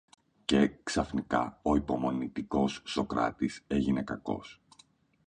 [0.45, 4.61] Και, ξαφνικά, ο υπομονητικός Σωκράτης έγινε κακός